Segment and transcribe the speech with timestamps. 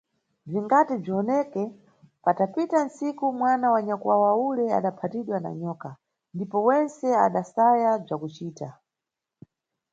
[0.47, 1.63] Bzingati bziwoneke,
[2.23, 5.89] patapita ntsiku, mwana wa nyakwawa ule adaphatidwa na nyoka,
[6.35, 8.69] ndipo wentse adasaya bzakucita.